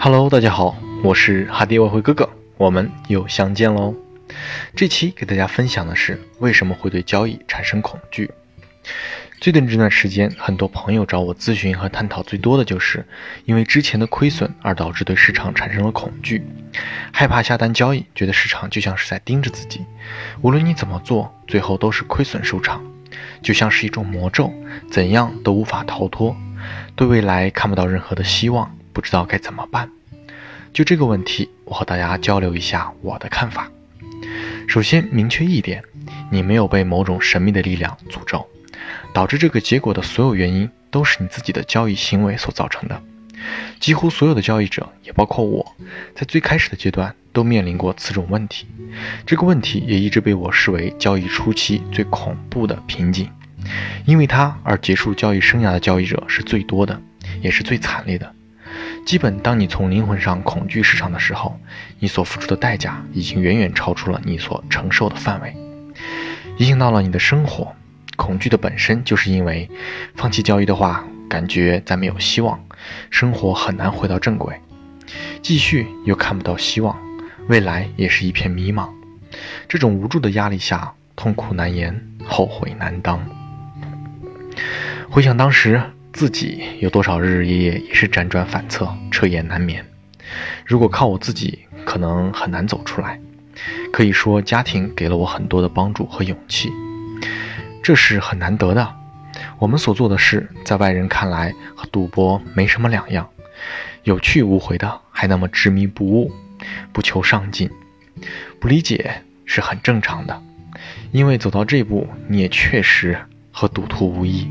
[0.00, 3.96] Hello，大家好，我是哈迪外汇哥哥，我们又相见喽。
[4.76, 8.30] 这期给大家分享的是为什么会对交易产生恐惧。
[9.40, 13.04] 最近这段时间，很多朋友找我咨询和探讨，最多的就是
[13.44, 16.44] 因为之前的亏损而导致对市场产生了恐惧，
[17.12, 19.84] 害怕下单交易，觉得市场就像是在盯着自己，
[20.42, 22.84] 无论你怎么做，最后都是亏损收场，
[23.42, 24.52] 就像是一种魔咒，
[24.92, 26.36] 怎样都无法逃脱，
[26.94, 28.77] 对未来看不到任何的希望。
[28.98, 29.88] 不知道该怎么办，
[30.72, 33.70] 就这个问题，我和大家交流一下我的看法。
[34.66, 35.84] 首先，明确一点，
[36.32, 38.44] 你没有被某种神秘的力量诅咒，
[39.12, 43.00] 导致这个结果的所有原因都是你自己的交易行为所造成的。
[43.78, 45.76] 几乎所有的交易者，也包括我，
[46.16, 48.66] 在最开始的阶段都面临过此种问题。
[49.24, 53.30] 这个问题也一直被我视为交易初期最恐怖的瓶颈，
[54.06, 57.00] 因为它而结束交易生涯的交易者是最多的，
[57.40, 58.34] 也是最惨烈的。
[59.08, 61.58] 基本，当你从灵魂上恐惧市场的时候，
[61.98, 65.56] 你所付出的代价已经远远超出了你所承受的范围，
[66.58, 67.74] 影响到了你的生活。
[68.16, 69.70] 恐惧的本身就是因为，
[70.14, 72.62] 放弃交易的话，感觉再没有希望，
[73.08, 74.60] 生活很难回到正轨，
[75.40, 76.94] 继续又看不到希望，
[77.48, 78.90] 未来也是一片迷茫。
[79.70, 83.26] 这种无助的压力下，痛苦难言，后悔难当。
[85.08, 85.80] 回想当时。
[86.18, 89.86] 自己有多少日日夜夜也是辗转反侧、彻夜难眠。
[90.66, 93.20] 如果靠我自己，可能很难走出来。
[93.92, 96.72] 可以说，家庭给了我很多的帮助和勇气，
[97.84, 98.96] 这是很难得的。
[99.60, 103.28] 我们所做的事，在外人看来和赌博没什么两样，
[104.02, 106.32] 有去无回的，还那么执迷不悟，
[106.92, 107.70] 不求上进。
[108.58, 110.42] 不理解是很正常的，
[111.12, 113.16] 因为走到这步，你也确实
[113.52, 114.48] 和赌徒无异。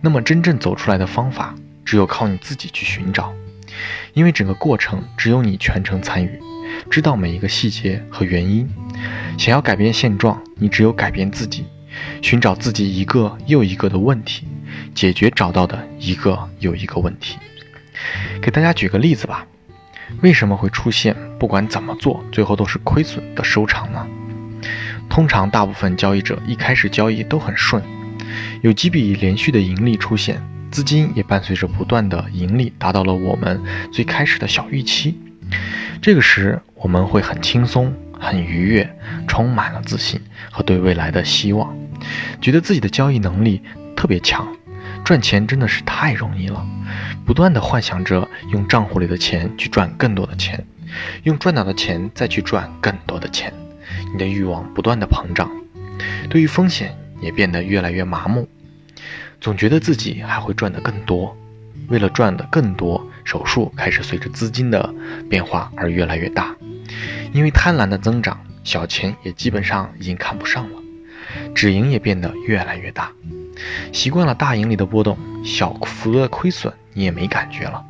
[0.00, 1.54] 那么，真正走出来的方法，
[1.84, 3.32] 只有靠你自己去寻找，
[4.14, 6.40] 因为整个过程只有你全程参与，
[6.90, 8.68] 知道每一个细节和原因。
[9.38, 11.66] 想要改变现状，你只有改变自己，
[12.22, 14.46] 寻找自己一个又一个的问题，
[14.94, 17.38] 解决找到的一个又一个问题。
[18.40, 19.46] 给大家举个例子吧，
[20.22, 24.06] 为什么会出现不管怎么做，最后都是亏损的收场呢？
[25.08, 27.82] 通常，大部分交易者一开始交易都很顺。
[28.62, 33.60] 有几笔连续的盈利出现，资金也伴随着不断的盈利达到了我们
[33.92, 35.18] 最开始的小预期。
[36.00, 38.96] 这个时我们会很轻松、很愉悦，
[39.26, 40.20] 充满了自信
[40.50, 41.76] 和对未来的希望，
[42.40, 43.60] 觉得自己的交易能力
[43.96, 44.46] 特别强，
[45.04, 46.66] 赚钱真的是太容易了。
[47.26, 50.64] 不断的幻想着用账户里的钱去赚更多的钱，
[51.24, 53.52] 用赚到的钱再去赚更多的钱，
[54.12, 55.50] 你的欲望不断的膨胀，
[56.28, 56.96] 对于风险。
[57.20, 58.48] 也变得越来越麻木，
[59.40, 61.36] 总觉得自己还会赚得更多。
[61.88, 64.94] 为了赚得更多，手术开始随着资金的
[65.28, 66.54] 变化而越来越大。
[67.32, 70.78] 因为贪婪的增长，小钱也基本上已经看不上了，
[71.54, 73.10] 止盈也变得越来越大。
[73.92, 77.84] 习惯了大盈利的波动，小幅的亏损你也没感觉了。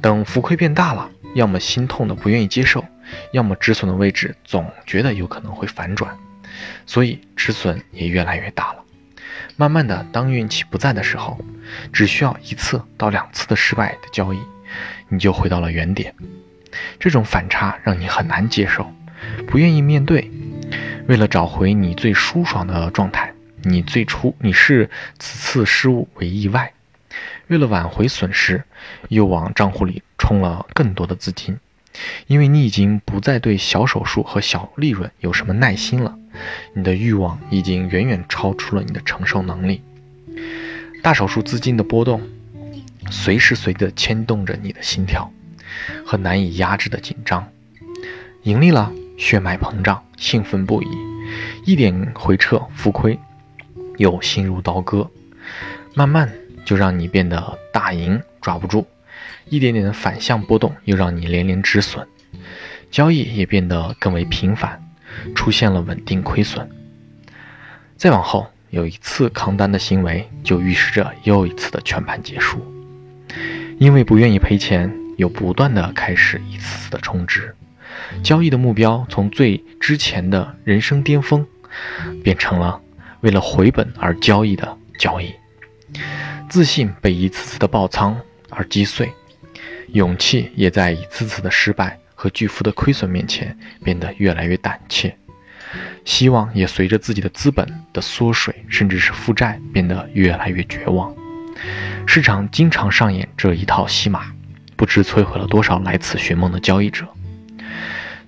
[0.00, 2.84] 等浮亏变大了，要么心痛的不愿意接受，
[3.32, 6.16] 要么止损的位置总觉得有可能会反转。
[6.86, 8.84] 所以止损也越来越大了。
[9.56, 11.38] 慢慢的，当运气不在的时候，
[11.92, 14.38] 只需要一次到两次的失败的交易，
[15.08, 16.14] 你就回到了原点。
[16.98, 18.92] 这种反差让你很难接受，
[19.46, 20.30] 不愿意面对。
[21.06, 26.72] 为了找回你最舒爽的状态，你最初你视此次失误为意外。
[27.46, 28.62] 为了挽回损失，
[29.08, 31.58] 又往账户里充了更多的资金。
[32.26, 36.16] 因为你已经不再对小手术和小利润有什么耐心了，
[36.74, 39.82] 你的欲望已经远远超出了你的承受能力。
[41.02, 42.20] 大手术资金的波动，
[43.10, 45.30] 随时随地牵动着你的心跳
[46.04, 47.48] 和难以压制的紧张。
[48.42, 50.86] 盈利了，血脉膨胀，兴奋不已；
[51.64, 53.18] 一点回撤，浮亏，
[53.96, 55.10] 又心如刀割。
[55.94, 56.30] 慢慢
[56.64, 58.86] 就让你变得大赢抓不住。
[59.48, 62.06] 一点点的反向波动，又让你连连止损，
[62.90, 64.82] 交易也变得更为频繁，
[65.34, 66.68] 出现了稳定亏损。
[67.96, 72.60] 再往后，有一次扛单的行为，就预示着又一次的全盘结束。
[73.78, 77.54] 因为不愿意赔钱，又不断的开始一次次的充值，
[78.22, 81.46] 交易的目标从最之前的人生巅峰，
[82.22, 82.80] 变成了
[83.20, 85.34] 为了回本而交易的交易，
[86.48, 88.16] 自信被一次次的爆仓
[88.50, 89.12] 而击碎。
[89.92, 95.16] 勇气也在一次次的失败和巨幅的亏损面前变得越来越胆怯，
[96.04, 101.14] 希望也随着自己的资本的缩水，甚至是负债变得越来越绝望。
[102.06, 104.32] 市场经常上演这一套戏码，
[104.76, 107.06] 不知摧毁了多少来此寻梦的交易者。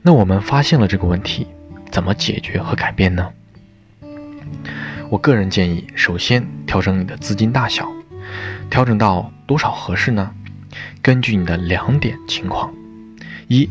[0.01, 1.47] 那我们发现了这个问题，
[1.91, 3.31] 怎么解决和改变呢？
[5.11, 7.91] 我个人建议，首先调整你的资金大小，
[8.71, 10.33] 调整到多少合适呢？
[11.03, 12.73] 根据你的两点情况：
[13.49, 13.69] 一，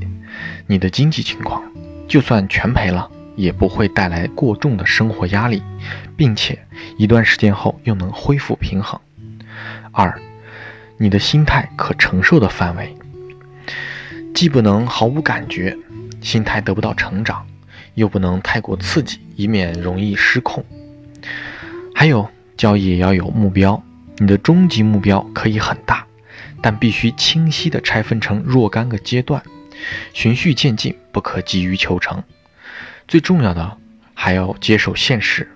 [0.65, 1.61] 你的经济情况，
[2.07, 5.61] 就算全赔了，也不会带来过重的生活压力，
[6.15, 6.57] 并且
[6.97, 8.99] 一段时间后又能恢复平衡；
[9.91, 10.19] 二，
[10.97, 12.95] 你的心态可承受的范围，
[14.33, 15.77] 既不能毫无感觉，
[16.21, 17.45] 心态得不到成长，
[17.93, 20.65] 又不能太过刺激，以免容易失控。
[21.93, 23.81] 还有交易也要有目标，
[24.19, 26.05] 你的终极目标可以很大，
[26.61, 29.43] 但必须清晰地拆分成若干个阶段，
[30.13, 32.23] 循序渐进，不可急于求成。
[33.07, 33.77] 最重要的
[34.13, 35.47] 还要接受现实，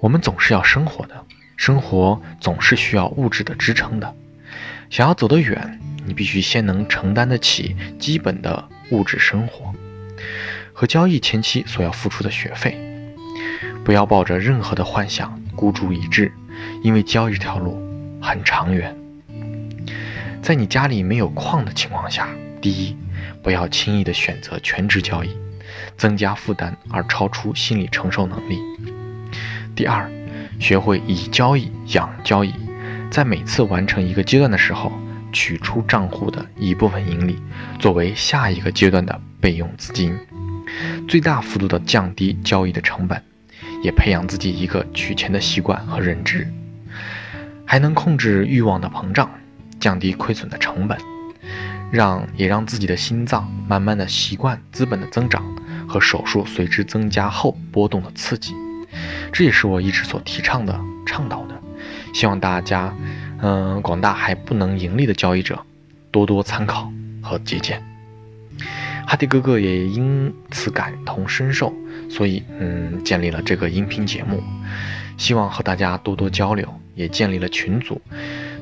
[0.00, 1.24] 我们总是要生活的，
[1.56, 4.14] 生活总是需要物质的支撑的。
[4.90, 9.72] 想要走得远，你必须先能承担得起基本的物质生活
[10.72, 12.78] 和交易前期所要付出的学费。
[13.84, 16.30] 不要抱着任何的幻想孤注一掷，
[16.82, 17.80] 因为交易这条路
[18.20, 18.96] 很长远。
[20.42, 22.28] 在你家里没有矿的情况下，
[22.60, 22.96] 第一，
[23.42, 25.36] 不要轻易的选择全职交易，
[25.96, 28.58] 增加负担而超出心理承受能力。
[29.74, 30.10] 第二，
[30.58, 32.52] 学会以交易养交易。
[33.10, 34.92] 在每次完成一个阶段的时候，
[35.32, 37.38] 取出账户的一部分盈利，
[37.78, 40.16] 作为下一个阶段的备用资金，
[41.08, 43.22] 最大幅度的降低交易的成本，
[43.82, 46.46] 也培养自己一个取钱的习惯和认知，
[47.64, 49.30] 还能控制欲望的膨胀，
[49.78, 50.98] 降低亏损的成本，
[51.90, 55.44] 让也让自己的心脏慢慢的习惯资本的增长
[55.88, 58.54] 和手术随之增加后波动的刺激，
[59.32, 61.60] 这也是我一直所提倡的倡导的。
[62.12, 62.94] 希望大家，
[63.40, 65.58] 嗯，广大还不能盈利的交易者，
[66.10, 66.92] 多多参考
[67.22, 67.82] 和借鉴。
[69.06, 71.72] 哈迪哥哥也因此感同身受，
[72.10, 74.42] 所以，嗯，建立了这个音频节目，
[75.16, 78.02] 希望和大家多多交流，也建立了群组。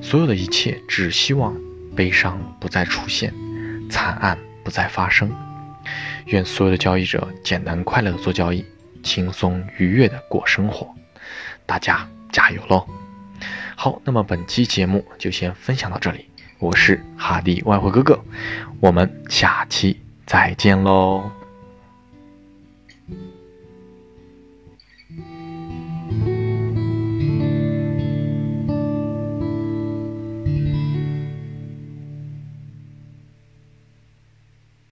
[0.02, 1.56] 所有的一切，只希望
[1.96, 3.32] 悲伤不再出现，
[3.90, 5.34] 惨案不再发生。
[6.26, 8.64] 愿所有的交易者简单快乐的做交易，
[9.02, 10.94] 轻松愉悦的过生活。
[11.64, 12.86] 大家加油喽！
[13.76, 16.26] 好，那么本期节目就先分享到这里。
[16.58, 18.20] 我是哈迪外汇哥哥，
[18.80, 21.37] 我们下期再见喽。